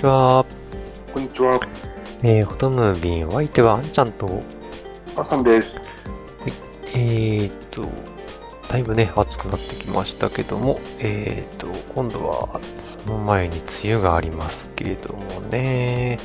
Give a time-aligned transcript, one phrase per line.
[0.00, 0.46] ちは。
[1.12, 1.60] こんにちは、
[2.22, 4.42] えー、フォトムービー、お相手はあんちゃんと、
[5.14, 5.74] あさんです。
[6.94, 7.84] えーと、
[8.70, 16.18] だいぶね、暑くなってきましたけども、えーと、今度は、その前に梅雨がありますけれどもね、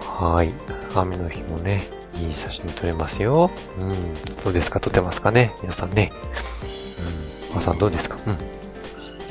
[0.00, 0.52] はい、
[0.94, 1.82] 雨の日もね、
[2.14, 3.50] いい写真撮れますよ。
[3.80, 4.78] うん、どうですか？
[4.78, 5.52] 撮ってますかね？
[5.62, 6.12] 皆さんね。
[7.50, 8.18] うん、あさんどうですか？
[8.24, 8.38] うん。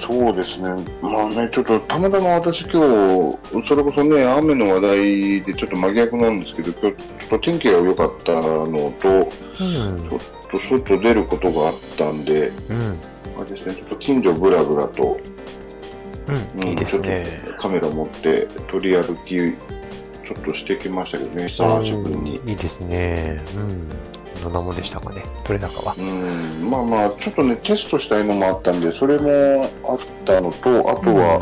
[0.06, 0.70] そうですね、
[1.02, 2.72] まあね、ちょっとたまたま私今
[3.32, 9.30] 日、それこそね、雨の話題でちょっと真逆なんですけど、今日ちょっと天気が良かったのと、うん
[9.98, 10.20] ちょっ
[10.52, 12.80] と外出ることがあったんで、うん、
[13.36, 15.18] まあですね、ちょっと近所ぶらぶらと、
[16.28, 17.26] うん、うんいいですね。
[17.26, 22.38] ちょっとカメラ持って取り歩き、ちょっとしてきましたけどね、久しぶりに。
[22.40, 23.42] うんいいですね。
[23.56, 23.88] うん。
[24.44, 25.96] どんなもんでしたかねどれだかは。
[25.98, 31.42] うん、まあまあ、ちょっとね、テストしたいのもあったんで、それもあったのと、あとは、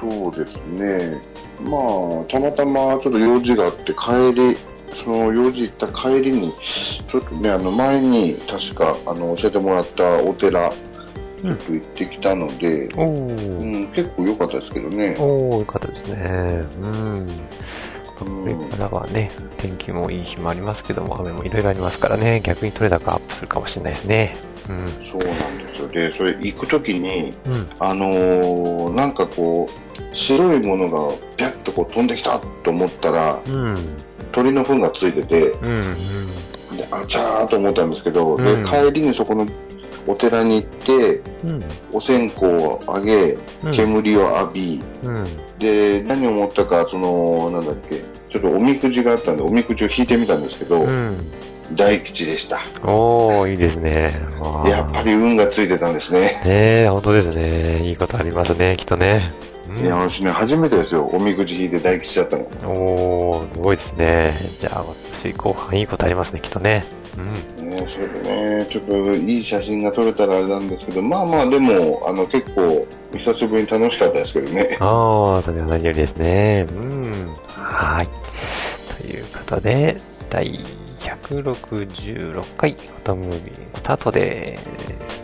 [0.00, 1.20] そうですね、
[1.60, 1.78] ま
[2.22, 4.56] あ、たまたまちょっと用事があって、帰り、
[4.94, 13.76] その用事行った帰りに、ちょっとね、あの前に確かあの教えてもらったお寺、ちょっと行ってきたので、おうー。
[13.88, 15.16] ん、結構良かったですけどね。
[15.18, 16.64] おー、よかったですね。
[16.80, 17.28] うん。
[18.26, 24.36] うんこれからはね、天気もいい日もありますけども、雨もいろいろありますからね、逆に取れ高アップするかもしれないですね。
[24.68, 24.88] うん。
[25.10, 25.88] そうなんですよ。
[25.88, 27.68] で、それ行くときに、うん。
[27.78, 33.76] あのーなんかこう、白いものがピャッとこう飛んできたと思ったら、うん。
[34.32, 35.76] 鳥の糞がついてて、うん。
[35.76, 36.76] うん。
[36.76, 39.46] であちゃーと思ったんですけど、でうん帰りにそこの
[40.06, 41.64] お寺に行ってうん。
[41.92, 43.72] お線香をあげうん。
[43.72, 45.24] 煙を浴び、うん。
[45.58, 51.16] で何を思ったかそのなんだっけちょっとおみくじがあったんでおみくじを引いてみたんですけど、うん。
[51.72, 54.20] 大吉でしたおー、いいですね。
[54.66, 56.42] やっぱり運がついてたんですね、ね
[56.82, 57.88] え、本当ですね。
[57.88, 59.32] いいことありますね、きっとね。
[59.38, 64.34] うんいや私ね初めてですよおみくじ引いて大吉だったのおー、すごいですね。
[64.60, 64.84] じゃあ、
[65.24, 66.84] 私後半いいことありますね、きっとね。
[67.16, 67.70] うん。
[67.70, 72.86] ね、それでね、ちょっといい写真が撮れたらあれなんですけど、まあまあでも、あの結構、
[73.16, 74.76] 久しぶりに楽しかったですけどね。
[74.80, 76.66] ああ、それは何よりですね。
[76.68, 77.34] うん。
[77.46, 78.08] はい。
[79.00, 79.96] ということで、
[80.28, 80.60] 第
[81.00, 84.58] 166回フォトムービースタートで
[85.08, 85.23] す。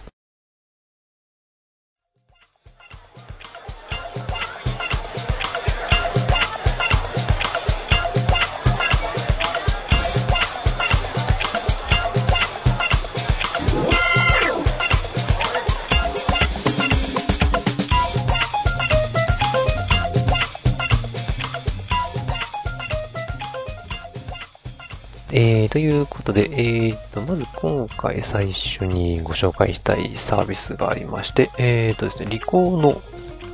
[25.71, 33.01] ということで、えーと、まず今回最初にご紹介したいサービスがありまして、えーとですね、リコーの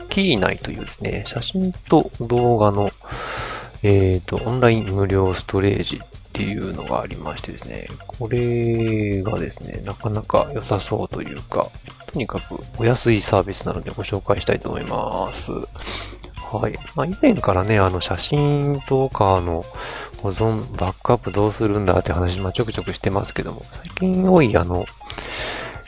[0.09, 2.89] キー内というですね、写真と動画の、
[3.83, 11.67] えーと、オンライン無料ストレージっていうのがありましてですね、これがですね、なかなか良さそうというか、
[12.11, 15.51] とにかくお安いサービスなのでご紹介したいと思います。
[15.51, 16.79] はい。
[16.95, 19.65] まあ、以前からね、あの、写真とかの
[20.21, 24.85] 保存、バックアップどうするんだって話、まあ、ちょくちょくしてますけども、最近多い、あの、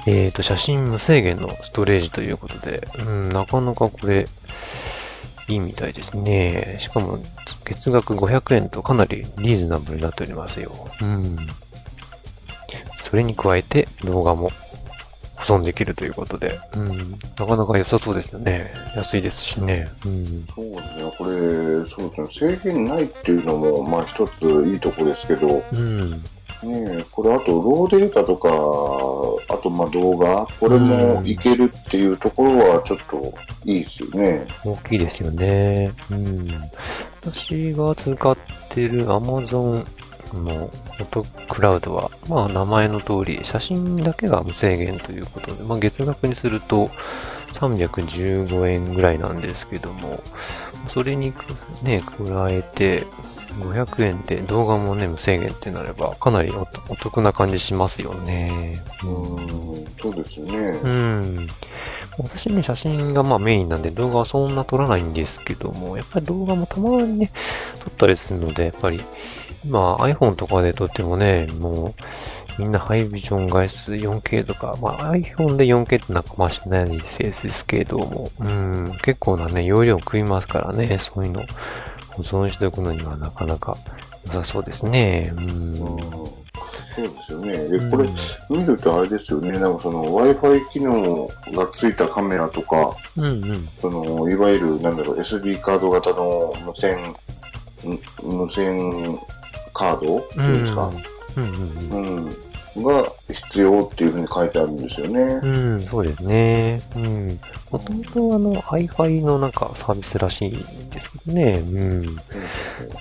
[0.06, 4.28] えっ、と、写真無制限のストレージということで、うん、なかなかこれ、
[5.48, 6.78] いいみたいですね。
[6.80, 7.20] しかも、
[7.66, 10.72] 月額500円とかなりリーズナブルになっておりますよ。
[11.02, 11.38] うん。
[12.98, 14.52] それに加えて動画も
[15.40, 18.72] 保存できるということで、うん、なかなか良さそうですよね。
[18.96, 19.88] 安いですしね。
[20.06, 20.46] うん。
[20.54, 21.30] そうですね、これ、
[21.90, 26.12] そうですね、制限ないっていうのも、まあ一ついいとこですけど、うん。
[26.62, 28.50] ねえこれあとローデータとか、
[29.54, 33.34] あとまあ動画、これもいけるっていうところはちょっと
[33.64, 34.46] いいですよね。
[34.66, 35.94] 大きいですよね。
[36.12, 36.48] うん。
[37.22, 38.38] 私が使っ
[38.70, 39.86] てる Amazon
[40.34, 46.90] のフォトクラウドは、まあ名前の通り写真だけが無制限ということで、まあ月額にすると
[47.54, 50.22] 315円ぐらいなんですけども、
[50.90, 51.34] それに
[51.84, 53.06] ね、加えて、
[53.60, 58.80] 500円で動画もね、無制限ってなれば、かなりお得な感じしますよね。
[59.04, 60.54] うん、そうですね。
[60.84, 61.48] うん。
[62.18, 67.32] 私ね、写真がまあメインなんで動画はそんな撮らないんですけども、やっぱり動画もたまにね、
[67.80, 69.02] 撮ったりするので、やっぱり、
[69.66, 71.94] 今 iPhone とかで撮ってもね、も
[72.58, 81.44] う、みんなハイビジョン画質 4K とか、まあ iPhone で 4K ってなんかまあしないですけども、うん、結構なね、容量食いますからね、そういうの
[82.10, 83.78] 保存しておくのにはなかなか
[84.26, 85.32] 良さそうですね。
[85.38, 85.78] うん。
[85.78, 87.68] そうですよね。
[87.70, 88.10] で、これ、
[88.50, 89.58] 見るとあれですよね。
[89.58, 97.16] なんかその Wi-Fi 機能がついたカメラとか、うんうん、その、いわゆる、なんだろう、SD カード型の無線、
[98.22, 99.18] 無線
[99.80, 100.18] カード？
[100.20, 100.92] っていうんですか？
[101.38, 101.44] うん、
[101.92, 102.36] うんうん
[102.78, 105.20] が必要っていうふうに書いてあるんですよね。
[105.44, 106.82] うん、そうですね。
[106.96, 107.40] うん。
[107.72, 111.58] もともとあの iFi のなんかサービスらしいんですけどね。
[111.58, 112.06] うん。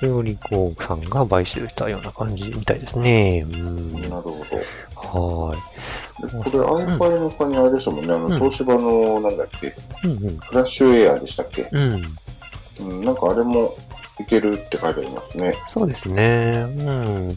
[0.00, 3.46] それをリコーさんが買収したような感じみたいですね。
[3.48, 3.92] うん。
[3.92, 5.48] なるほど。
[5.50, 5.58] はい。
[6.18, 11.68] これ iFi の他にあれですもんね、あの、東芝の、なんだっけ、うんうん、フラッシュエアでしたっけ？
[11.70, 12.02] うん。
[12.80, 13.76] うん、なんかあれも
[14.20, 15.54] いけるって書いてありますね。
[15.68, 16.64] そうですね。
[16.66, 17.28] うん。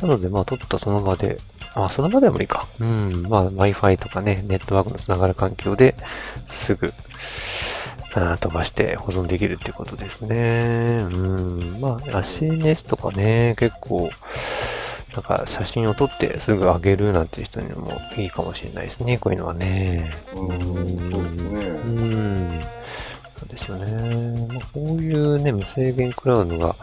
[0.00, 1.38] なので、まあ、撮ったその場で
[1.76, 2.66] あ、その場でもいいか。
[2.80, 3.26] うん。
[3.28, 5.94] まあ、Wi-Fi とかね、ネットワークのつながる環境で
[6.48, 6.90] すぐ、
[8.14, 11.06] あ飛ばして保存できるってことですね。
[11.12, 11.80] うん。
[11.80, 14.08] まあ、SNS とかね、結構、
[15.12, 20.12] なんか写真を撮ってすぐ上げるなんていう人にもいいかもしれないですね、こういうのはね。
[20.34, 20.56] うん。
[20.58, 22.62] そうで
[23.36, 23.46] すね。
[23.46, 23.46] うん。
[23.46, 24.48] そうですよね。
[24.52, 26.74] まあ、こういうね、無制限クラウドが、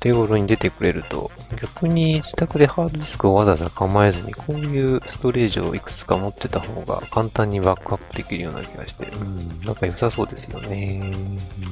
[0.00, 1.30] 手頃に出てくれると、
[1.60, 11.12] 逆に自宅でハードディスクをわざわざ構えずに、こういうストレージをいくつか持ってた方が簡単にバックアップできるような気がして、うん、なんか良さそうですよね。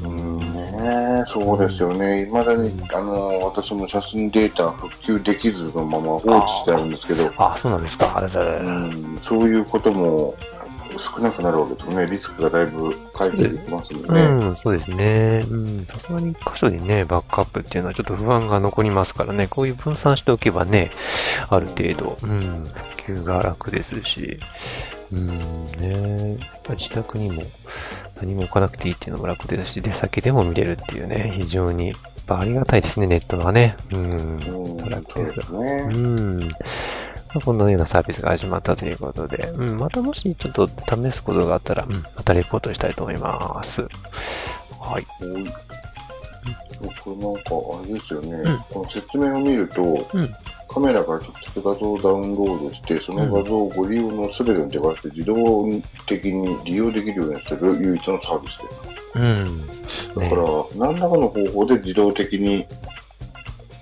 [0.03, 2.27] うん、ねそうですよね。
[2.27, 8.13] 未だに、あの、私も写真データ復旧できずのまま放置してあるんですけど、ああ、そうなんですか。
[8.17, 10.35] あれだ、うん、そういうことも
[10.99, 12.07] 少なくなるわけですね。
[12.07, 14.23] リスクがだいぶ回避できますもんね。
[14.23, 15.45] うん、そうですね。
[15.49, 15.87] うん。
[15.87, 20.91] さすがに箇所にね、バックアップっていうのはちょっと不安が残りますからね、こういう分散しておけばね、
[21.49, 22.67] ある程度、うん、
[23.05, 24.39] 普及が楽ですし、
[25.13, 26.39] うんね、
[26.71, 27.43] 自宅にも
[28.21, 31.95] 何も置かなくていいっていうのも楽ですし、出先でも見れるっていうね、非常に、
[32.29, 33.77] ありがたいですね、ネットはね。
[33.93, 34.11] うん。
[34.41, 35.89] うん、楽ですね。
[35.95, 36.49] うん。
[37.41, 43.83] このようなサービスが始まったということで、うん、またもしちょっと試すことがあったら、うん、またレポートしたいと思います。
[44.81, 45.07] はい。
[45.21, 45.51] うん、こ
[47.07, 50.29] れなんか、あれですよね、うん、この説明を見ると、うん、
[50.69, 55.67] カメラから直接画像をダウンロードして、その画像をご利用のすべてのデバイスで自動
[56.07, 58.97] 的に利用できるようにする唯一のサービスです。
[59.15, 59.67] うん。
[60.15, 62.67] だから、ね、何らかの方法で自動的に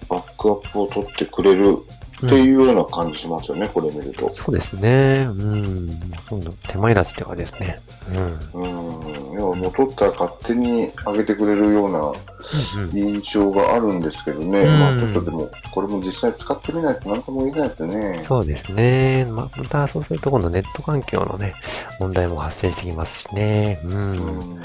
[0.09, 1.79] バックアップを取ってくれる
[2.27, 4.33] っていうような感じしますよね、うん、これ見ると。
[4.35, 5.27] そうですね。
[5.29, 5.91] うん。
[6.29, 7.79] 今度、手間いらずって感じですね。
[8.55, 8.63] うん。
[8.63, 9.33] うん。
[9.33, 12.13] 要はもう撮ったら勝手に上げてくれるような
[12.93, 14.61] 印象があるんですけどね。
[14.61, 18.21] うん、まあちょっとでも、これも実際使ってみないと何とも言えないですよね。
[18.23, 19.27] そうですね。
[19.27, 21.55] まあ、またそうすると今度ネット環境のね、
[22.01, 23.81] 問題も発生してきますしね。
[23.85, 23.93] うん。
[23.93, 24.59] うん、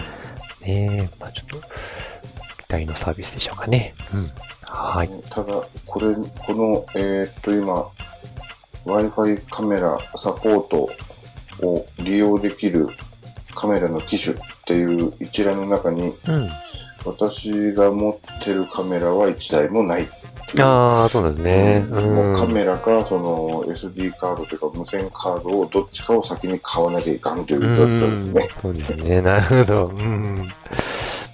[0.61, 1.67] ねまあちょっと、
[2.69, 3.95] 期待のサービスでしょうかね。
[4.13, 4.29] うん。
[4.61, 5.09] はい。
[5.31, 5.53] ただ、
[5.87, 6.13] これ、
[6.45, 7.89] この、えー、っと、今、
[8.85, 10.89] Wi-Fi カメラサポート
[11.65, 12.89] を利用できる
[13.55, 16.49] カメラの機種っていう一覧の中に、うん、
[17.05, 20.07] 私が持ってるカメラは1台もない
[20.59, 21.87] ああ、そうですね。
[21.89, 28.49] うん、もうカメラか、その SD カードというか無線カードをどっちかを先に買わなきゃいかんという状況ですね。
[28.61, 29.21] そうですね。
[29.23, 29.87] なるほど。
[29.87, 30.47] うん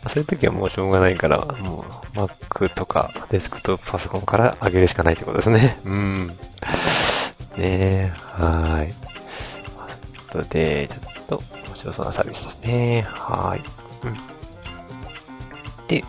[0.07, 1.85] そういう時はもうしょうがないから、も
[2.15, 5.79] う Mac とかデスクトップパソコンから上げるしかないってことですね。
[5.85, 6.27] うん。
[6.27, 6.33] ね
[7.57, 8.93] え、はい。
[10.31, 13.05] ということで、ちょっと面白そうなサービスですね。
[13.07, 13.61] はい。
[14.05, 14.17] うん。
[15.87, 16.03] で、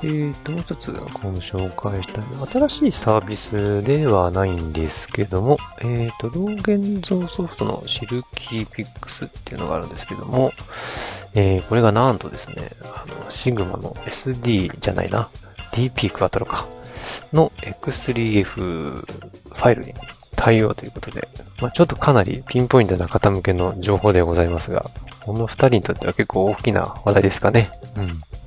[0.00, 1.08] えーと、もう一つ、今
[1.40, 10.52] 紹介したい新しいサービスではないんですけども、えーと、ローゲン像ソフトのシルキーピックスっていうのがあるんですけども、
[11.34, 15.28] えー、これがなんとですね、あの、シグマの SD じゃないな、
[15.72, 16.66] DP クワトロか、
[17.32, 19.94] の X3F ファイルに
[20.36, 21.28] 対応ということで、
[21.60, 24.86] まあ、ちょっとかなりピンポイントな方向けの情報でございますが、
[25.24, 27.70] この二人にとっては結構大きな話題ですかね。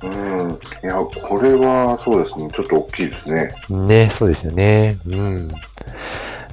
[0.02, 0.40] うん。
[0.40, 0.52] うん。
[0.52, 3.54] いや、これはそうですね、ちょっと大きいですね。
[3.68, 4.98] ね、そうですよね。
[5.06, 5.52] うん。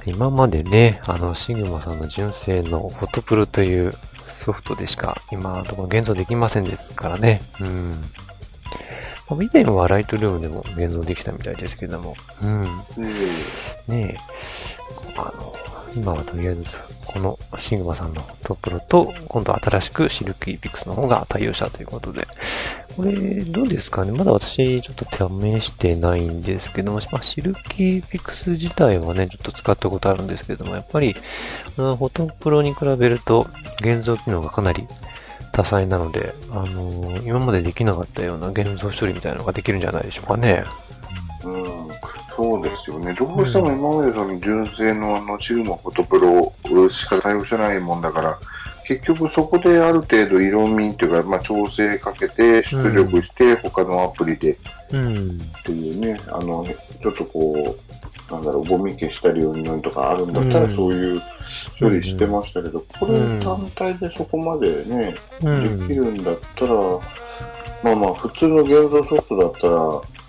[0.06, 3.92] 今までね、あの、シグマさんの純正のフォトプロという
[4.40, 7.42] ソフトでしか今のところ現像できませんですからね。
[7.60, 7.90] うん。
[9.28, 12.16] まあ以前はライトルームでも現像できたみたいですけども。
[12.42, 12.82] うん。
[12.98, 14.16] えねえ、
[15.16, 15.54] あの、
[15.94, 16.64] 今はとりあえず、
[17.06, 22.26] このシグマさんの Photo Pro と、今度新しくシルキーピックスの方が対応したということで、
[23.00, 23.12] これ、
[23.44, 24.12] どうですかね？
[24.12, 31.16] まだ私、ちょっと試してないんですけども、まあ、シルキーピックス自体はね、ちょっと使ったことあるんですけども、やっぱり、
[31.78, 33.46] うんフォトプロに比べると、
[33.80, 34.86] 現像機能がかなり
[35.52, 40.64] 多彩なので、あの今までできなかったような現像処理みたいなのができるんじゃないでしょうかね。
[41.42, 41.64] うん、
[42.36, 43.14] そうですよね。
[43.14, 46.18] どうしても今までその純正のあのシグマフォトプ
[46.74, 48.38] ロしか対応してないもんだから、
[48.90, 54.58] 結局そこである程度色味っていうか、まあ、調整かけて出力して、他のアプリで。
[54.90, 55.40] うん。
[55.40, 56.66] っていうね、あの、
[57.00, 57.76] ちょっとこ
[58.28, 60.74] う、なんだろう、ゴミ消したりうんぬんとかあるんだったら、うん。
[60.74, 61.22] そういう
[61.78, 65.86] 処理してましたけど、これうん単体でそこまでね、うん。
[65.88, 66.74] できるんだったら、
[67.84, 70.19] まあまあ、普通の現像ソフトだったら、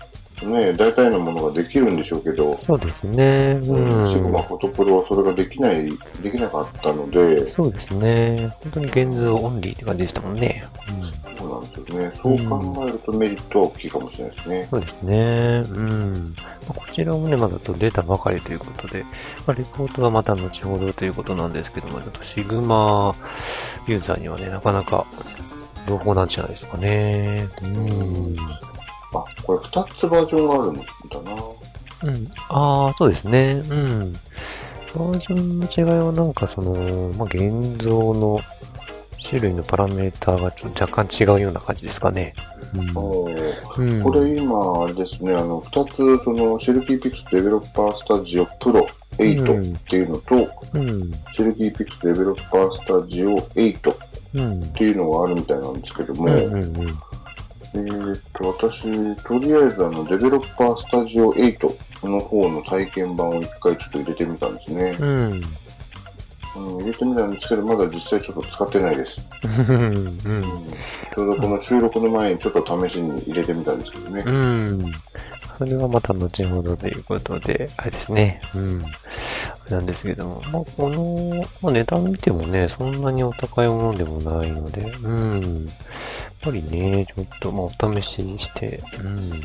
[0.46, 3.58] ね、大体のものができるんでしょうけど、そうですね。
[3.62, 4.12] うん。
[4.12, 5.90] シグマフォトプロはそれができない、
[6.22, 8.54] できなかったので、そうですね。
[8.62, 10.64] 本当に現像オンリーって感じでしたもんね。
[11.38, 12.12] そうなんですよね。
[12.14, 14.66] そう考えるとメリットは大きいかもしれないですね。
[14.70, 15.64] そうですね。
[15.68, 16.34] うん。
[16.68, 19.04] まあこちらもね、まだと出たばかりということで、
[19.46, 23.14] まあ、レポートはまた後ほどということなんですけども、ちょっとシグマ
[23.86, 25.06] ユーザーにはね、なかなか
[25.86, 27.48] 朗報なんじゃないですかね。
[27.62, 28.36] うん。
[29.14, 30.82] あ、これ2つバージョンがあるんだ
[31.34, 31.42] な。
[32.04, 32.32] うん。
[32.48, 33.62] ああ、そうですね。
[33.68, 34.12] うん。
[34.12, 36.72] バージョンの違いはなんかその、
[37.16, 38.40] まあ、現像の
[39.22, 42.34] 種類のパラメーターがちょっと若干違うような感じですかね。
[42.74, 42.92] うん。
[42.94, 43.30] こ
[44.12, 48.86] れ今、あれですね、あの、2つ、その、シルキーピクスデベロッパースタジオプロ
[49.18, 51.12] 8っていうのと、うん。
[51.32, 53.96] シルキーピクスデベロッパースタジオ8っ
[54.34, 54.62] うん。
[54.72, 56.32] ていうのがあるみたいなんですけども、うん。
[56.32, 56.54] うん。
[56.54, 56.98] うん。
[57.74, 64.96] えーっと、私、とりあえずあの、デベロッパースタジオ8の方の体験版を一回ちょっと入れてみたんですね。
[65.00, 65.42] うん。
[66.54, 69.26] うん、入れてみたんですけど、まだ実際ちょっと使ってないです。
[69.68, 69.76] うん。
[69.76, 70.14] うん、
[71.14, 74.22] ちょうどこの収録の前にちょっと試しに入れてみたんですけどね。
[74.26, 74.92] うん。
[75.58, 78.42] それはまた後ほどということで、あれですね。
[78.54, 78.82] うん。
[79.70, 85.68] なんですけども、まあ、この、まあ、値段見てもね、そんなにお高いものでもないので、うん。
[86.44, 89.40] やっぱりね、ちょっと、まあ、お試しにして、うん。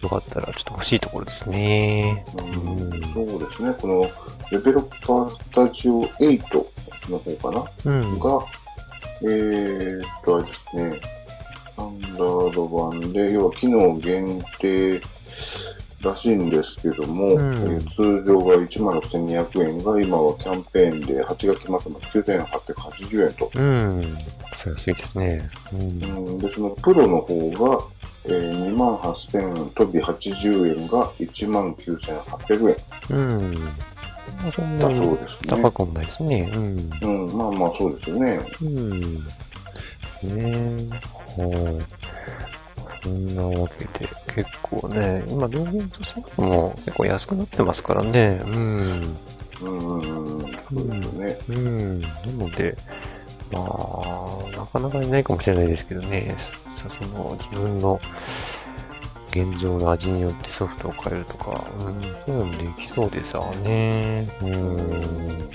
[0.00, 2.24] よかったら、ちょっと欲しいところですね。
[2.38, 2.46] うん
[2.80, 4.10] うんそうですね、この
[4.50, 6.66] デベロッパースタジオ8
[7.08, 7.92] の方かな？
[7.92, 8.18] うん。
[8.18, 8.44] が、
[9.22, 11.00] えーっと、あれですね、
[11.70, 15.00] スタンダード版で、要は機能限定
[16.02, 23.50] らしいんですけども、うんえー通常が16,200円が今はキャンペーンで8月末まで9,880円と。
[23.54, 24.18] うん。
[24.52, 25.48] 安いですね。
[25.72, 25.80] うん。
[25.80, 27.84] うん、で、そのプロの方が、
[28.24, 32.76] えー、28,000飛び80円が19,800
[33.10, 33.54] 円うん。
[34.42, 35.62] まあ、そんなだそうにですね。
[35.62, 36.52] 高くもないですね。
[36.54, 36.90] うん。
[37.02, 38.40] うん、まあまあそうですよね。
[38.62, 39.00] うん。
[39.00, 39.28] ね
[40.28, 41.42] え。
[41.42, 42.01] はい。
[43.02, 48.40] そんなわけで、結構ね、今、道玄とソフトも結構安くなってますからね。
[48.44, 49.16] うん。
[49.62, 49.98] うん、
[50.40, 51.38] うん、そうですね。
[51.48, 52.00] うん。
[52.00, 52.76] なので、
[53.50, 56.36] まあ、なかなかいないかもしれないですけどね。
[56.98, 58.00] その、自分の
[59.30, 64.28] 現状の味によってソフトを変えるとか、うん、そういうのもできそうでさね。
[64.42, 64.76] うん。
[65.38, 65.46] ね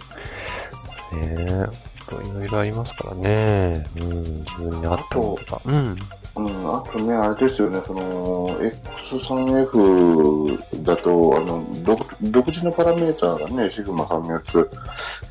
[1.13, 1.87] え。
[2.09, 3.85] いろいろありますからね。
[3.97, 4.39] うん。
[4.39, 5.61] 自分に合ったものとか。
[5.65, 5.97] うん。
[6.37, 14.69] うん、あとね、あれですよね、その、X3F だと、あの、独独自のパラメーターがね、シグマさんのやつ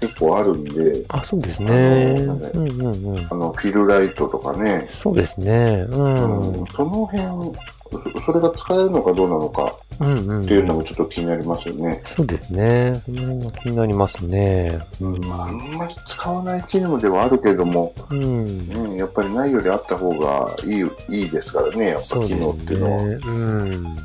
[0.01, 2.17] 結構あるんで、あ、そうですね。
[2.19, 3.27] あのなんだうんうんうん。
[3.31, 5.87] あの、フィルライトとかね、そうですね。
[5.89, 6.61] うん。
[6.61, 7.57] うんその辺、
[7.91, 10.43] そそれが使えるのかどうなのかうんうん。
[10.43, 12.03] っていうのもちょっと気になりますよね。
[12.05, 13.03] そうですね。
[13.05, 14.79] その辺も気になりますね。
[15.01, 15.33] うん。
[15.33, 18.23] あんまり使わない機能ではあるけれども、うん。
[18.71, 23.03] うん、やっぱりないよりあった方がいい、いいですからね、やっぱ機能っていうのは。
[23.03, 23.19] ね。
[23.25, 23.97] うん。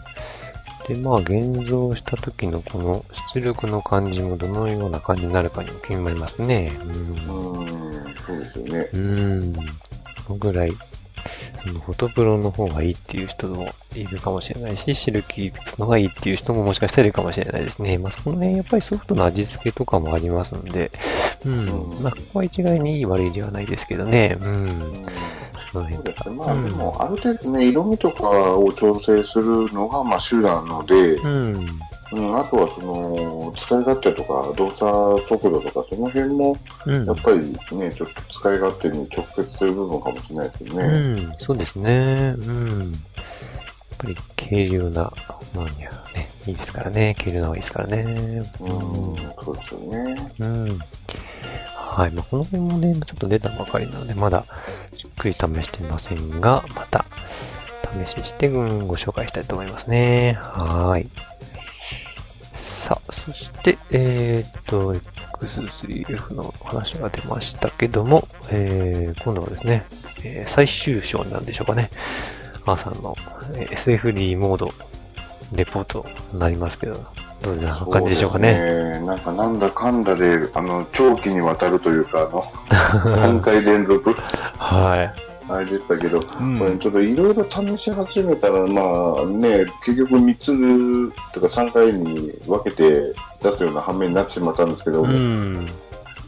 [0.87, 6.71] で、まあ、現像した時のこの出力の感じもどのような感じになるかにも気になりますね。
[6.83, 8.89] うん、そうですよね。
[8.93, 9.01] うん。
[9.01, 9.53] うん。
[9.53, 9.61] こ
[10.29, 10.73] のぐらい、
[11.69, 17.97] フォトプロの方がいいっていう人もいるかもしれないし、シルキーの方がいいっていう人ももしかしたらいるかもしれないですね。
[17.97, 20.91] まあ、その辺やっぱりソフトの味付けとかもありますんで、
[21.45, 21.69] うん。
[21.93, 24.37] うんまあ、ここは一概にいい悪いではないですけどね。
[24.41, 24.51] うん。
[24.51, 25.05] うん
[25.71, 26.35] そうですね。
[26.35, 31.65] まあでも、ある程度ね、色味とかを調整するのが、まあ主なので、うん。
[32.11, 37.37] うん、あとはその、使い勝手とか、動作速度とか、その辺も、うんやっぱり
[37.77, 40.83] ね、ちょっと使い勝手に直結する部分かもしれないですよね。
[40.83, 40.97] う
[41.29, 42.35] ん、そうですね。
[42.37, 42.91] うん。
[42.91, 45.13] やっぱり軽量な
[45.53, 47.15] ものにはね、いいですからね。
[47.17, 48.03] 軽量な方がいいですからね。
[48.59, 50.31] うん、そうですよね。
[50.39, 50.79] うん。
[51.75, 52.11] はい。
[52.11, 54.45] まあ、この辺もね、ちょっと出たばかりなので、まだ
[54.97, 57.05] じっくり試していませんが、また
[58.05, 60.37] 試しして、うん、ご紹介したいと思いますね。
[60.41, 61.09] はーい。
[62.81, 64.95] さあ、そして、えーっと、
[65.39, 69.85] X3F の話が出ましたけども、えー、今度はですね、
[70.23, 71.91] えー最終章なんでしょうかね。
[72.65, 73.15] アーさんの、
[73.53, 74.71] えー SFD モード
[75.53, 76.95] レポートになりますけど、
[77.43, 78.53] どういう感じでしょうかね。
[78.53, 78.99] ね。
[79.01, 82.41] なんかなんだかんだで、あの、長期にわたるというか、あの、
[83.11, 84.11] 3回連続、
[84.57, 85.30] はい。
[85.53, 95.67] あれでしたけど、んこれちょっといろいろ試し始めたら、まあね、結局3つとか3回に分けて出すような反面になってしまったんですけど、うん。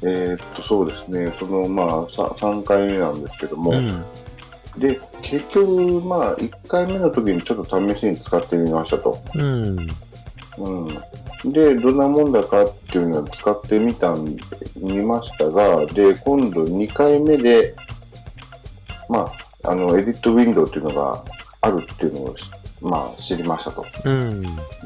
[0.02, 4.04] えーっと、そうですね、その、まあ、さ3回目なんですけども、うん。
[4.78, 9.22] で、結局、まあ、1回目の時にちょっと試しに使ってみましたと。
[9.36, 9.90] うん。
[10.58, 10.90] う
[11.48, 11.52] ん。
[11.52, 14.38] で、どんなもんだかっていうのを使ってみたん、
[14.76, 17.76] 見ましたが、で、今度2回目で、
[19.10, 19.32] ま
[19.64, 21.24] あ、あの、エディットウィンドウっていうのが
[21.62, 22.50] あるっていうのをし、
[22.82, 23.86] まあ、知りましたと。
[24.06, 24.42] うん。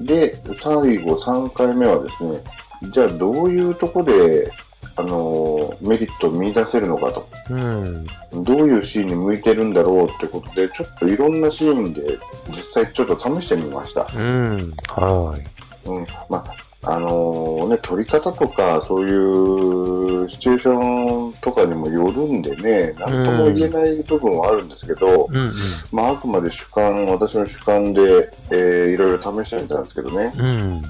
[0.06, 2.40] で、最後3回目はですね、
[2.92, 4.52] じゃあどういうとこで、
[4.96, 7.28] あの、メリットを見出せるのかと。
[7.50, 8.06] うん。
[8.44, 12.18] どういうシーンに向いてるんだろうってことで、ちょっといろんなシーンで
[12.50, 14.08] 実際ちょっと試してみました。
[14.16, 14.74] うん。
[14.88, 15.90] はい。
[15.90, 16.08] うん。
[16.30, 25.36] まあ、あのーね、撮り方とか、そういうシチュエーションとかにもよるんでね、なんとも言えない部分はあるんですけど、うん。
[25.36, 25.54] うん。
[25.92, 30.32] まあ、あくまで主観、私の主観で、えーいろいろ試してみたんですけどね。
[30.38, 30.82] うん。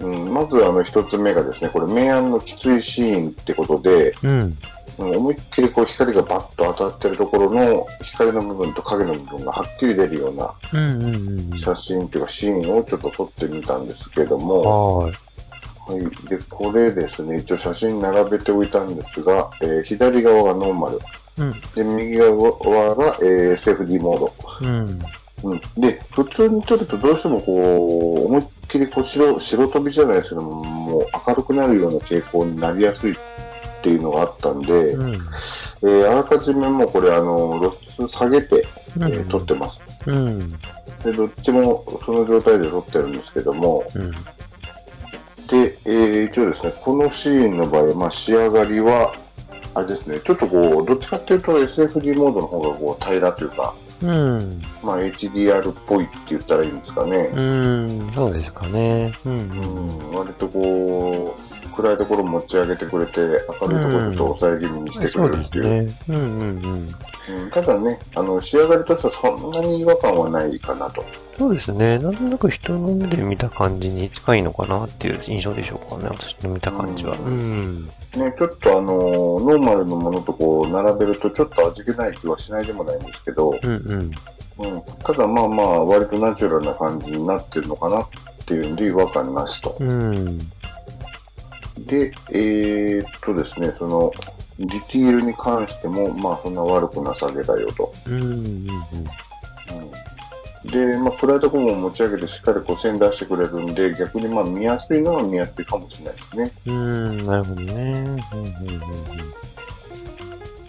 [0.00, 4.40] うん、まずあの一つ目がですね、これ明暗のきついシーンってことで、うん。
[4.40, 4.58] うん
[4.98, 11.04] 思いっきりこう光がバッと当たってるところの光の部分と影の部分がはっきり出るようなうん。
[11.52, 11.58] うん。
[11.58, 15.14] 写真っていうかシーンをちょっと撮ってみたんですけども、はい。
[15.88, 16.00] はい。
[16.28, 20.98] で、これですね、一応写真並べておいたんですが、えー左側がノーマル。
[21.38, 21.52] うん。
[21.74, 24.32] で、右側が、えー SFD モード。
[24.62, 24.98] うん。
[25.44, 25.60] うん。
[25.78, 27.52] で、普通に撮るとどうしてもこ
[28.22, 33.16] う、思いっきりこう白、白飛びじゃないですけども、もう明るくなるような傾向になりやすいっ
[33.82, 35.12] ていうのがあったんで、うん。
[35.14, 37.58] えーあらかじめもうこれあの、
[37.96, 38.64] 露出下げて、
[38.96, 39.80] えうんー撮ってます。
[40.06, 40.52] うん。
[41.02, 44.12] で、どっちもその状態で撮ってるんですけども、うん。
[45.52, 49.14] で、えー一応ですね、このシーンの場合、まあ、仕上がりは、
[49.74, 54.62] あれですね、ちょっとこう、どっちかっていうと SFD モードの方がこう平らというか、うん。
[54.82, 57.30] まあ、HDR っぽいって言ったらいいんですかね。
[57.34, 58.12] うん。
[58.14, 59.12] そうですかね。
[59.26, 59.38] うん。
[59.38, 65.94] うん、割とこう、暗いところ持ち上げてくれて、明るいところちょっと抑え気味にしてくれるっていう。
[66.08, 66.16] うん。
[66.16, 66.40] うん。
[66.40, 66.64] うん。
[66.64, 71.04] うんただね、あの、仕上がりとしてはそんなに違和感はないかなと。
[71.38, 71.98] そうですね。
[71.98, 76.08] なんとなく人の目で見た感じに近いのかなっていう印象でしょうかね。
[76.08, 77.14] 私の見た感じは。
[77.14, 77.84] ううん。
[77.84, 83.70] ね、ちょっとあの、ノーマルのものとこう、並べるとちょっと味気ない気はしないでもないんですけど、うん。
[83.70, 84.10] うん。
[84.58, 88.08] うん、ただまあまあ、割とナチュラルな感じになってるのかなっ
[88.46, 89.76] ていうんで違和感なしと。
[89.80, 90.38] うん。
[91.78, 94.12] で、えー、っとですね、その、
[94.58, 97.92] ディティールに関しても、まあそんな悪くなさげだよと。
[98.06, 98.22] うん。
[98.22, 98.26] うん。
[98.26, 98.68] うん
[100.64, 106.52] で、まあ、暗いところも持ち上げてしっかりこう線出してくれるんで、逆にまあ見やすいのは見やすいかもしれないですね。
[106.66, 106.74] うん。
[106.74, 107.26] うん。
[107.26, 107.72] なるほどね。
[107.74, 108.10] うん。
[108.10, 108.14] うん。
[108.14, 108.76] う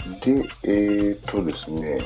[0.10, 0.20] ん。
[0.20, 2.00] で、えー、っとですね、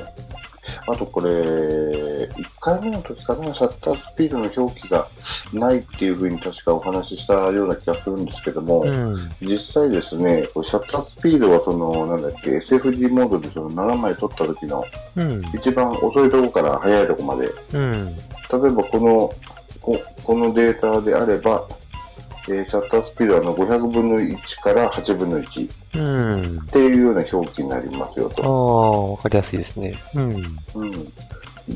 [0.89, 2.27] あとこれ、1
[2.61, 5.05] 回目の時かな、シャッタースピードの表記が
[5.53, 9.17] ないっていうふうに確かお話ししたような気がするんですけども、うん。
[9.41, 14.85] 実際ですね、シャッタースピードはその、なんだっけ、SFD モードでその7枚撮った時の
[15.17, 15.41] うん。
[15.53, 18.15] 一番遅いところから速いところまで、うん。
[18.15, 19.33] 例えばこの、
[19.81, 21.67] ここのデータであれば、
[22.49, 26.59] えーシャッタースピードはあの500分の1から8分の1うん。
[26.59, 28.43] っていうような表記になりますよあと。
[28.45, 29.95] あ、わかりやすいですね。
[30.15, 30.43] うん。
[30.75, 31.11] うん、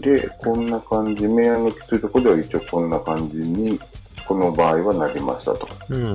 [0.01, 3.79] で、こんな感じ、明暗のきついところでは一応こんな感じに、
[4.27, 5.67] この場合はなりましたと。
[5.89, 6.05] うん。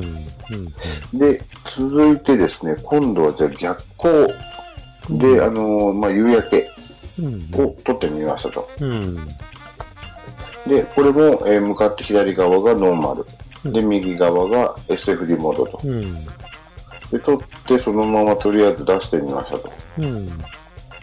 [1.12, 1.18] うん。
[1.18, 1.42] で、
[1.76, 6.70] 続いてですね、今度はじゃあ逆光で、あのーまあ、夕焼け
[7.18, 7.50] うん。
[7.54, 8.68] を撮ってみましたと。
[8.80, 9.16] うん。
[10.66, 13.26] で、これも、えー向かって左側がノーマル。
[13.72, 15.80] で、右側が SFD モードと。
[15.84, 16.24] うん。
[17.10, 19.70] で、撮ってそのままとりあえず出してみましたと。
[19.98, 20.28] うん。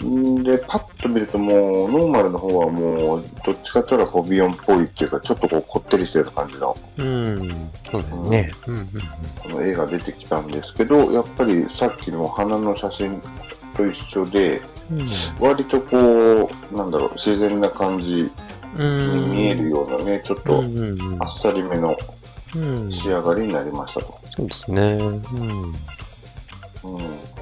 [0.03, 7.69] んで、パッと見るともう、ノーマルの方はもう、どっちかというとホビヨンっぽいっていうか、ちょっとこう、こってりしてる感じの、うん。
[7.89, 8.51] そうだよね。
[8.67, 8.87] うんうん
[9.43, 13.21] この絵が出てきたんですけど、やっぱりさっきの花の写真
[13.75, 15.07] と一緒で、うん。
[15.39, 18.31] 割とこう、なんだろう、自然な感じ
[18.77, 19.25] うん。
[19.25, 20.63] に見えるようなね、ちょっうと
[21.19, 21.95] あっさりめのうん。
[22.91, 24.19] 仕上がりになりましたと。
[24.35, 24.81] そうですね。
[24.81, 25.73] うん。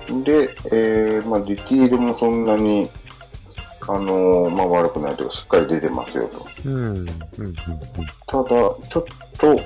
[0.10, 2.90] うん、で、えー、まあ、ディティールもそんなに、
[3.88, 6.46] あのーまあ、悪くないというか、しっかり出てますよと。
[6.66, 6.76] うん。
[6.76, 7.08] うん。
[7.40, 7.56] うん。
[8.28, 9.04] ただ、ちょっ
[9.38, 9.60] と、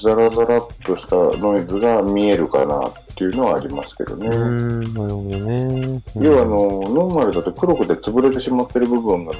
[0.00, 4.28] ザラザラっとしたノイズが見えるかなっていうのはありますけどね。
[4.28, 4.80] うん。
[4.80, 6.02] なるほどね。
[6.16, 9.32] 要はあの、ノーマルだと黒くて潰れてしまってる部分が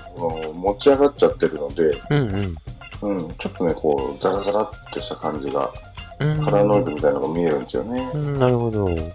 [0.54, 2.54] 持ち上がっちゃってるので、うんうん。
[3.02, 5.70] うん、ちょっとね、こう、ザラザラっとした感じが、
[6.18, 6.44] うん。
[6.44, 8.10] カラーノイズみたいなのが見えるんですよね。
[8.14, 8.86] うん、なるほど。
[8.86, 9.06] うんうん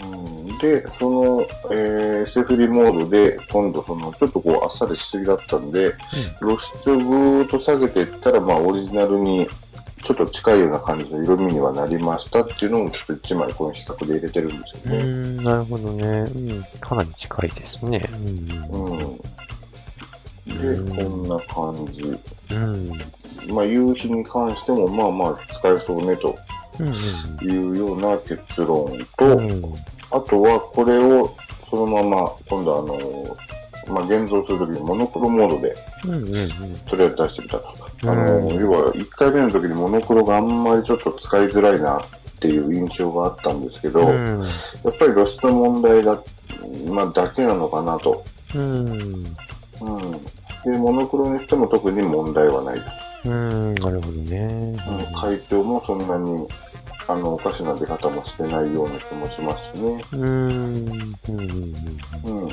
[0.00, 5.94] うん、で、その、えー、SFD モードで、今度その、ちょっとこう、あっさりしすぎだったんで、
[6.40, 9.48] 露出をぐーっと下げていったら、まあ、オリジナルに、
[10.04, 15.04] ちょっと近いような感じの色味にはなりましたっていうのを、ちょっと一枚この比較で入れてるんですうよね。
[15.04, 16.06] ん、なるほどね。
[16.06, 16.64] うん。
[16.80, 18.02] かなり近いですね。
[18.70, 19.20] うんうん。
[20.48, 22.54] で、こんな感じ。
[22.54, 22.98] うん。
[23.54, 26.36] まあ、夕日に関しても、まあまあ、使えそうね、と
[26.78, 27.48] うん。
[27.48, 29.62] いうような結論うと、ん。
[30.10, 31.30] あとは、これを、
[31.70, 35.74] そのまま、今度あの、まあ、現像するときにモノクロモードで。
[36.88, 37.74] とりあえず出してみたと。
[38.02, 42.02] あの、うん要は、1回目の時にモノクロがあんまりちょっと使いづらいなっ
[42.40, 44.42] ていう印象があったんですけど、やうん。
[44.42, 44.44] っ
[44.98, 46.18] ぱり露出の問題だ、
[46.86, 48.24] まあ、だけなのかなと。
[48.54, 48.82] うん。
[48.84, 49.26] うん。
[50.70, 52.80] で、モノクロにしても特に問題はない
[53.24, 53.30] と。
[53.30, 53.74] うん。
[53.74, 54.74] なるほどね。
[54.86, 56.46] うん、回答もそんなに、
[57.08, 60.04] あの、おかしな出方もしてないような気もしますしね。
[60.12, 60.20] うん。
[60.20, 61.16] うん。
[61.28, 62.42] うん。
[62.42, 62.48] うん。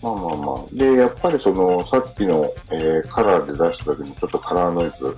[0.00, 0.56] まあまあまあ。
[0.72, 5.16] で、やっぱりその、さっきの、えーカラーで出した時にちょっとカラーノイズ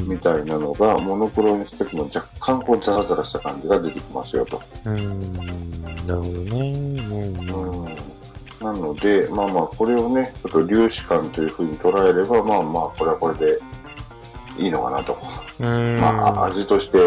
[0.00, 0.08] うん。
[0.08, 4.60] みたいなのが、モノクロにしても若干こうザラザラした感じが出てきますよと。
[4.84, 5.32] うん。
[6.06, 6.95] なるほどね。
[8.76, 13.58] ので、まあまあ、これをね、ちょっと粒子感というふうに捉えれば、まあまあ、これはこれで
[14.58, 15.18] いいのかなと。
[15.60, 15.96] うん。
[16.00, 16.98] まあ、あ味として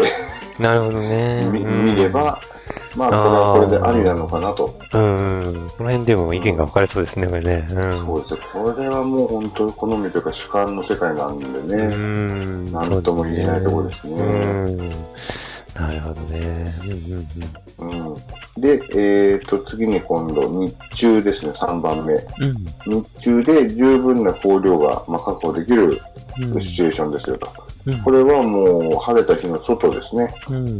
[0.58, 1.48] なるほどね。
[1.50, 2.40] 見うん見れば、
[2.96, 4.78] まあ、これはこれでありなのかなと。
[4.92, 5.70] うん。
[5.78, 7.66] この辺でも意見が分かれそうですね、これね。
[7.70, 7.98] うん。
[7.98, 8.40] そうですね。
[8.52, 11.86] これはもう本当好みというか主観の世界なんでうね。
[11.86, 12.72] ん。
[12.72, 14.90] なんとも言えないところですねうん。
[15.74, 16.74] なるほどね。
[17.78, 18.16] うんうんう
[18.58, 18.60] ん。
[18.60, 22.14] で、えっ、と、次に今度、日中ですね、3番目。
[22.14, 23.02] うん。
[23.02, 26.00] 日中で十分な光量が、まあ、確保できる
[26.38, 26.60] うん。
[26.60, 27.50] シチュエーションですよと。
[27.86, 30.34] うんこれはもう晴れた日の外ですね。
[30.50, 30.78] うん。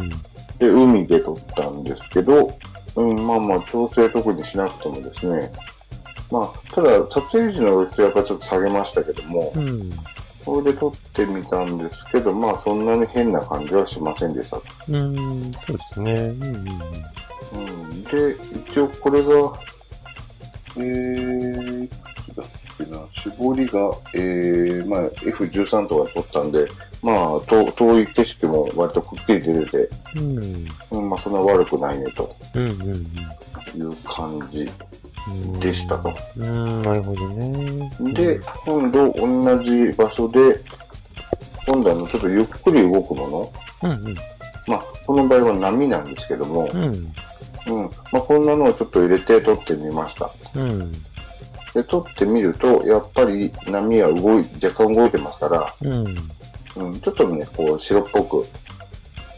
[0.58, 2.58] で、海で撮ったんですけど、
[2.96, 5.50] うん、まあまあ、調整特にしなくてもですね。
[6.30, 9.90] まあ、ただ、撮影時の露出はやっぱちょっと下げましたけども、うん。
[10.44, 14.62] これで撮ってみたんですけど、まあ、そんなに変な感じはしませんでしたと。
[14.88, 15.52] うん。
[15.52, 16.12] そうですね。
[16.12, 16.68] うん。
[17.52, 18.36] うん、で、
[18.68, 19.30] 一応これが、
[20.76, 21.88] えー、
[22.36, 22.46] だっ
[22.78, 26.66] けな、絞りが、えー、まあ、F13 とか撮ったんで、
[27.02, 30.68] まあ、遠遠い景色も割とくっきり出てて、うん。
[30.90, 32.70] うん、まあ、そんな悪くないね、とうん。
[32.70, 33.06] うん。
[33.76, 34.70] いう感じうん。
[35.60, 36.14] でしたと。
[36.36, 36.82] うん。
[36.82, 37.90] なるほどね。
[38.12, 40.60] で、今度同じ場所で、
[41.66, 43.52] 今度あの、ちょっとゆっくり動くも
[43.82, 44.06] の、うん。
[44.06, 44.14] うん。
[44.66, 47.12] まあ、この場合は波なんですけども、うん。
[47.66, 50.30] うん、まあ、こんなのをちょっと入れて撮ってみました。
[50.54, 50.92] うん。
[51.74, 56.16] で、撮ってみると、やっぱり波は動い、若干動いてますから、うん。
[56.76, 58.46] うん、ちょっとね、こう、白っぽく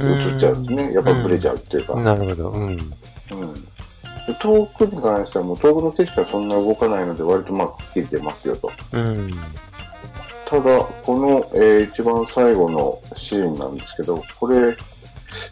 [0.00, 0.92] 映っちゃうんですね。
[0.94, 1.96] やっぱブレちゃうっていうか。
[1.96, 2.50] なるほど。
[2.50, 2.70] うん。
[2.70, 2.78] うん。
[4.26, 8.70] で遠くに関してはもう遠くの景色はそんな動かないので、割とまあ、くっきり出ますよと。
[8.92, 9.30] うん。
[10.44, 10.62] ただ、
[11.02, 14.76] この、えー一番最後のシーンなんですけど、これ、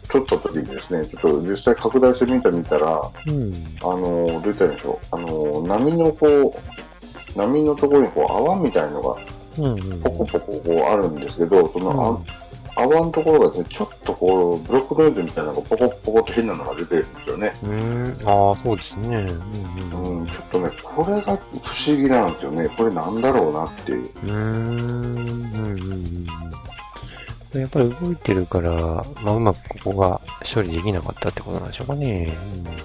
[0.09, 3.53] 撮った時にですね、ちょっと実際拡大してみた見たら、うん。
[3.81, 5.15] あのー、どう言ったらいいんでしょう。
[5.15, 9.15] あのー、波のこう、波のところにこう泡みたいのが
[9.57, 10.01] うん。
[10.01, 12.50] ポコポコこうあるんですけど、そのあ、
[12.83, 17.53] 泡のところがですね、ちょっとこう、ブロックノイズみたいなのがポコポコっと変なのが出てるんですよね。
[17.63, 18.17] うん。
[18.25, 19.17] ああ、そうですね。
[19.17, 20.21] うん。
[20.21, 22.69] うん、ちょっとね、これが不思議なんですよね。
[22.69, 24.09] これなんだろうなっていう。
[24.23, 24.35] うーん。
[24.35, 25.91] うん。
[27.53, 27.59] うん。
[27.59, 30.21] やっぱり動いてるから、まあ、うまくここが
[30.53, 32.33] 処理できなかったってことなんでしょうかね。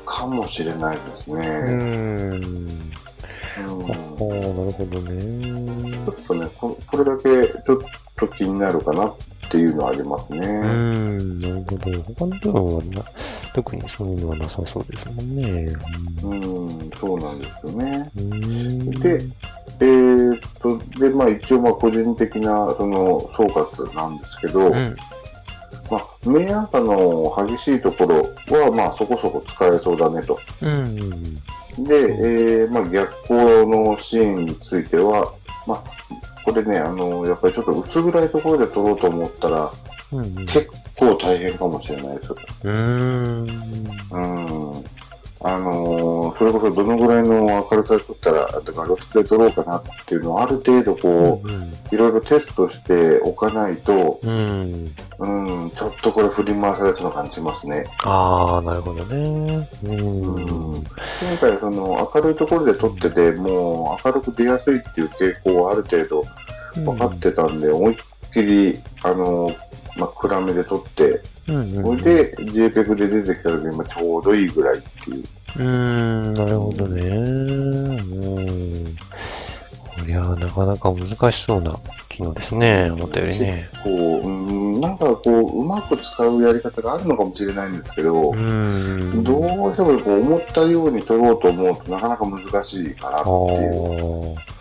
[0.05, 1.47] かもしれないですね。
[1.47, 1.71] うん。
[1.71, 2.33] うん。
[2.33, 2.93] うん
[3.59, 5.93] ああ、なるほどね。
[5.93, 7.79] ちょっとねこ、これだけちょっ
[8.17, 10.39] と気になるかなっっていうのはありますね。
[10.41, 12.03] うーん、なるほど。
[12.03, 13.03] 他の部分はな、
[13.55, 15.73] 特にそういうのはなさそうですもんね。
[16.23, 18.11] うん、そうなんですよね。
[18.15, 19.25] で、
[19.81, 24.97] えーっと、で、まあ一応まあ個人的なその総括なんですけど、うん。
[25.89, 30.39] まあ、明暗差の激しいところはまあそこそこ使えそうだねと。
[30.63, 31.37] うん。
[31.37, 31.41] で、
[31.79, 35.33] えーまあ逆光のシーンについては、
[35.67, 35.83] まあ、
[36.47, 39.73] これね、あの、やっぱりちょっと薄暗いところで撮ろうと思ったら、
[40.13, 40.25] うん。
[40.25, 40.35] うん。
[40.47, 42.33] 結構大変かもしれないです。
[42.33, 43.49] うーん。
[44.13, 44.85] うん。
[45.49, 51.73] あのーそれこそどのぐらいの明るさで撮ったら、とか露出で撮ろうかなっていうのをある程度こう、うん。
[51.93, 54.93] いろいろテストしておかないと、うん。
[55.19, 57.87] うん、ちょっとこれ振り回されそうな感じしますね。
[58.03, 59.69] ああ、なるほどね。
[59.85, 59.87] う。
[59.87, 60.85] うんん。
[61.23, 66.25] 今回その明るいところで撮ってて、もう明るく出やすいっていう傾向はある程度
[66.75, 67.97] 分かってたんで、思いっ
[68.33, 69.57] きり、あのー
[69.97, 71.75] まあ、暗めで撮って、うん。
[71.75, 75.25] それで JPEG で出てきた時にまあちょうどいいぐらいっていう。
[75.59, 77.03] うーん、なるほどね。
[77.09, 77.15] う
[78.41, 78.97] ん。
[78.97, 79.01] こ
[80.07, 81.75] りゃ、なかなか難しそうな
[82.11, 82.91] 機能ですね。
[82.91, 83.69] 思ったよりね。
[83.83, 84.29] こう、う
[84.79, 89.25] ん、なんかこう、うまく使うやり方があるのかもしれないんですけど、うん。
[89.25, 93.33] どうしてもこう思ったように取ろうと思うとなかなか難しいかなってい
[93.69, 94.56] う。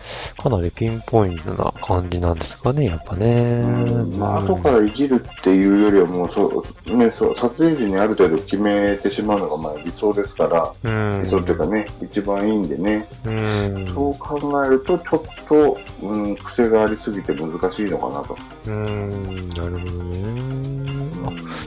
[0.45, 3.61] かなりピンポイントな感じなんですかね、やっぱね。
[3.63, 11.21] うんまあ、後からいじるっていうよりはもうそう、ね、そう撮影時にある程度決めてしまうのがまあ理想ですから、うん。
[11.23, 13.87] 理想っていうかね、一番いいんでね、うん。
[13.87, 18.37] そう考えるとちょっと、うん、癖がありすぎて難しいのかなと。
[18.67, 20.19] うん、なるほどね。
[20.19, 20.95] うん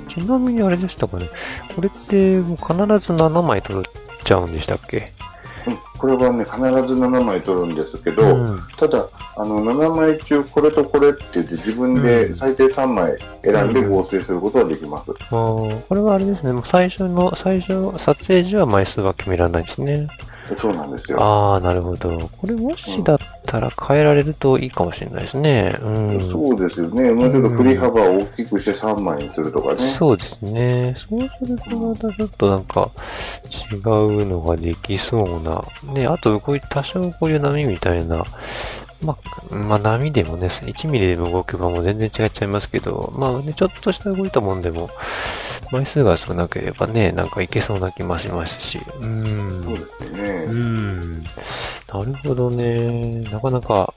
[0.09, 1.29] ちなみにあれでしたかね。
[1.75, 3.83] これってもう必ず7枚取っ
[4.23, 4.99] ちゃうんでしたっけ？
[4.99, 5.18] うん
[5.99, 6.63] これはね、必ず
[7.03, 8.61] 7枚取るんですけど、うん。
[8.77, 15.11] ただ、あの、7枚中これとこれって言って自分で最低3枚選んで合成することはできます。
[15.11, 16.53] ああ、これはあれですね。
[16.53, 20.09] もう最初の、最初、撮影時は枚数は決められないですね。
[20.57, 21.23] そうなんですよ。
[21.23, 22.31] ああ、なるほど。
[22.37, 25.77] これもしだったら変えられるといいかもしれないですね。
[25.83, 26.31] うん。
[26.31, 27.11] そうですよね。
[27.11, 29.81] もうちょっと振り幅を大きくして3枚にするとかね。
[29.81, 30.95] そうですね。
[31.09, 32.91] そうするとまたちょっとなんか
[33.73, 35.65] 違うのができそうな。
[35.93, 38.25] ね、あとこういう多少こういう波みたいな、
[39.03, 39.17] ま
[39.51, 44.91] あ、まあ波でもね、1ミリでも動けばもう全然違っちゃいますけど、まあね、ちょっとした動いたもんでも、
[45.71, 48.79] 枚数が少なければね、なんかいけそうな気もしますし。
[48.79, 49.75] うそうん。
[49.75, 50.08] ですよ
[50.51, 50.61] うね。
[50.61, 51.23] ん。
[51.23, 53.23] なるほどね。
[53.31, 53.93] なかなか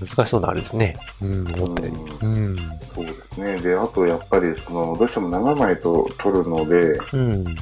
[0.00, 0.96] 難しそうなあれですね。
[1.22, 2.26] うん、思ったより。
[2.26, 2.56] うん。
[2.94, 3.56] そうですね。
[3.58, 7.56] で、あとやっぱり、その、どうしても7枚と取るので、うん。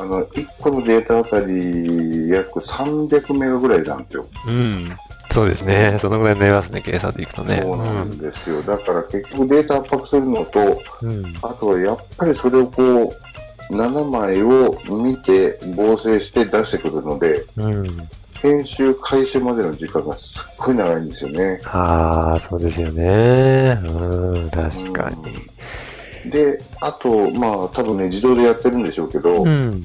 [0.00, 4.26] あの、1個のデータあたり約300メガぐらいなんですよ。
[4.46, 4.96] うん。
[5.30, 5.98] そうですね。
[6.00, 7.60] そのぐらいになりますね、計算でいくとね。
[7.62, 8.62] そうなんですよ。
[8.62, 11.34] だから結局データ圧迫するのと、うん。
[11.42, 13.27] あとはやっぱりそれをこう、
[13.70, 18.08] 7枚を見て合成して出してくるので、うん。
[18.40, 21.60] 編集開始までの時間がすっごい長いんですよね。
[21.64, 23.80] ああ、そうですよね。
[23.84, 26.30] うん、確かに。
[26.30, 29.82] で、あと、まあ多分ね、自動でやってるんでしょうけど、うん。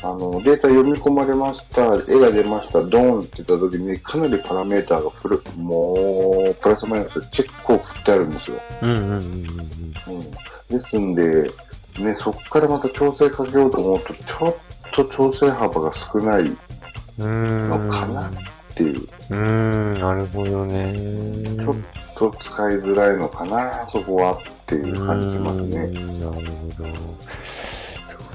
[0.00, 8.56] あの、データ読み込まれました、絵が出ました、ドーンって言った時に、かなりパラメーターがフル、もう、プラスマイナス結構振ってあるんですよ。
[8.82, 9.22] うんうんうんうん。
[10.70, 11.50] ですんで、
[11.98, 14.56] ね、そこからまた調整かけようと思うと、ちょっ
[14.92, 16.50] と調整幅が少ないっ
[17.18, 17.68] うん。
[17.68, 18.30] のかな
[18.74, 20.94] ていう、うん、なるほどね。
[21.56, 21.76] ちょっ
[22.16, 25.76] と使いづらいのかな、そこはっていう感じしますね。
[25.78, 26.42] うんなるほど。
[26.76, 26.90] そ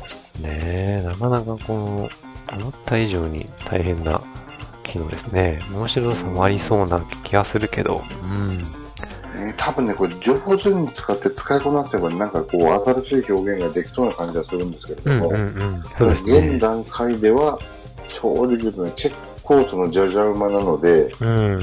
[0.05, 1.03] うですね。
[1.03, 2.09] なかなかこの、
[2.55, 4.21] 思った以上に大変な
[4.83, 5.61] 機能ですね。
[5.71, 8.03] 面白さもありそうな気がするけど。
[9.35, 17.59] ね、多分ね、これ情報順に使って使いこなせば、なんかこう、新しい表現ができそうな感じはするんですけれども、うんうんうん、ただ現段階では、
[18.09, 21.57] 正直言うとね、結構そのじゃじゃ馬なので、うん、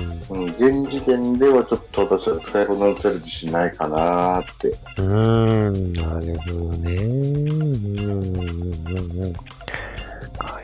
[0.58, 4.74] 現時点ではちょっと私は使いこなせる自信ないかなって。
[4.98, 6.94] うん、なるほどね。
[6.94, 9.34] うんうんうんうん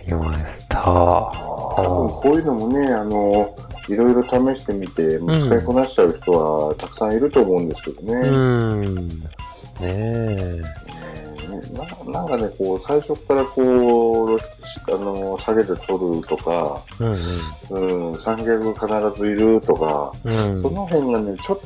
[0.06, 0.82] 4スタ。
[0.84, 3.54] 多分こういうのもね、あの、
[3.88, 8.14] いろいろ試してみて、使いこなしちゃう人はたくさんいると思うんですけどね。
[8.14, 9.08] うん。
[9.08, 9.24] ね
[9.80, 10.62] え。
[11.72, 14.38] ななんかね、こう、最初からこう、
[14.88, 21.60] あの、下げて取るとか、うん、うん、三脚必ずいるとか、うん、その辺がね、ちょっ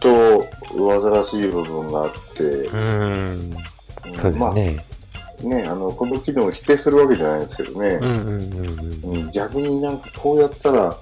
[0.00, 0.42] と
[0.76, 3.56] 煩わしい部分があって、うん。
[4.04, 4.38] うん、そうですね。
[4.38, 4.54] まあ
[5.46, 5.62] ね。
[5.62, 8.00] ね、あの、この機能を否定するわけじゃないんですけどね
[9.32, 10.96] 逆になんかこうやったら、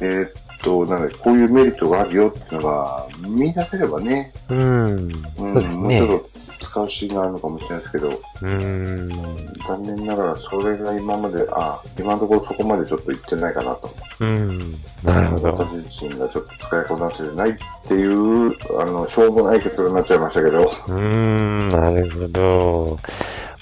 [0.00, 4.58] ーっと、なんだこういうメリットがあるよっていうのが見出せればね、うん。
[4.58, 9.08] うん、そうですもうねちょっと使うシーンがあるのかもしれないですけど、うん。
[9.66, 13.90] 残念ながらそれが今まで、あ、今のところそこまでちょっといってないかなと。
[14.20, 14.58] うん。
[15.04, 15.56] なるほど。
[15.56, 17.54] 私自身がちょっと使いこなせてないっ
[17.86, 22.98] ていう、あの、しょうもない結論になっちゃいましたけど、うーん、なるほど。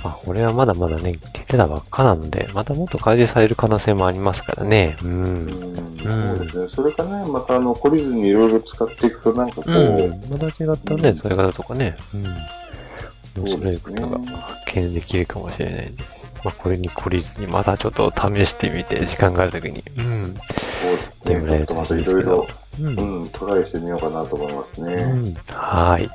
[0.07, 4.97] まあ、これはまだまだね、出てたばっかなので、またもっと改善される可能性もありますからね。
[5.03, 5.07] う。
[5.07, 5.51] うんん、
[5.99, 6.69] そうですね。
[6.69, 10.31] それかね、またあの、懲りずにいろいろ使っていくとなんかこう、うん。
[10.31, 11.97] また違ったね、うん使い方とかね。
[12.15, 13.43] うん。
[13.43, 16.05] 面白いことが発見できるかもしれないんで。
[16.45, 19.83] まあ、これに懲りずに、またちょっと試してみて、時間があるときに。
[19.97, 20.37] うん。
[20.81, 21.35] そうですね。
[21.35, 22.87] でもねちょっとまたいろいろ、うん。
[23.23, 24.93] うん、トライしてみようかなと思いますね。
[24.95, 25.35] うん。
[25.49, 26.09] はい。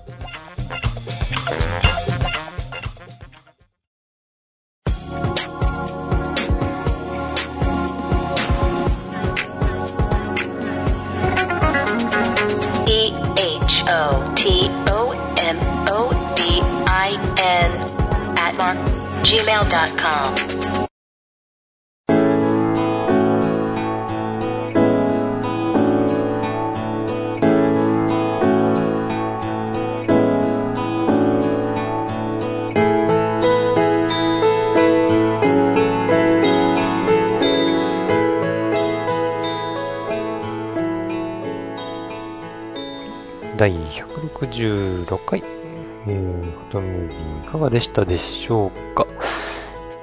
[47.51, 49.05] かがでしたでしょうか？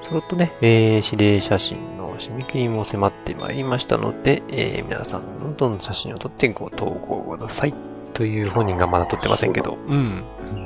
[0.02, 7.74] それとね、えー、指令写真の締め切りも迫ってまいりましたので、えー、皆さんどんどん写真を撮ってご投稿ください。
[8.14, 9.76] という本人がまだ撮ってませんけど。
[9.86, 10.24] うん。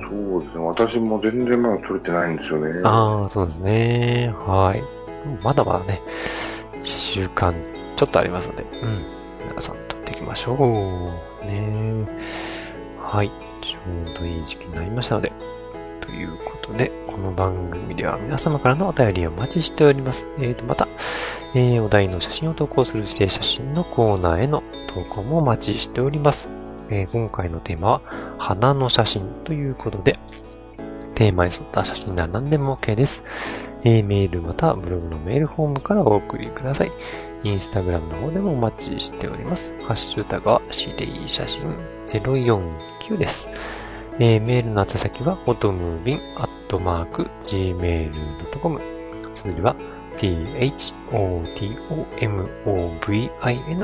[0.09, 0.65] そうですね。
[0.65, 2.81] 私も全然まだ撮れてないんですよね。
[2.85, 4.33] ああ、そうですね。
[4.39, 4.83] はい。
[5.43, 6.01] まだまだね、
[6.83, 7.55] 一週間
[7.97, 9.05] ちょっとありますので、うん。
[9.51, 11.45] 皆さん撮っていきましょう。
[11.45, 12.07] ね
[13.01, 13.31] はい。
[13.61, 13.79] ちょ
[14.17, 15.33] うどいい時期になりましたので、
[16.03, 20.27] ということで、この番組では皆様からのお便りをお待ちしております。
[20.39, 20.89] えーと、また、
[21.55, 24.63] えーお題の写真を投稿する指定写真のコーナーへの
[24.95, 26.49] 投稿もお待ちしております。
[26.91, 28.01] えー今回のテーマは、
[28.39, 30.19] 花の写真ということで、
[31.15, 33.23] テーマに沿った写真なら何でも OK です。
[33.85, 36.93] えーメールまたブログのメールフォームからお送りください。
[37.45, 39.73] インスタグラムの方でもお待ちしております。
[39.83, 41.63] ハッシュタグは指令写真
[42.07, 43.47] 049です。
[44.19, 48.81] えーメールの宛先は、フォトムービンアットマーク gmail.com。
[49.35, 49.75] 綴りは、
[50.19, 50.73] p-h-o-t-o-m-o-v-i-n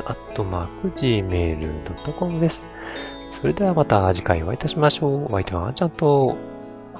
[0.05, 2.63] アットマーク gmail.com です。
[3.41, 5.25] それではまた次回お会いいたしましょう。
[5.25, 6.37] お相手はあーちゃんと、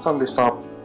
[0.03, 0.78] さんでした。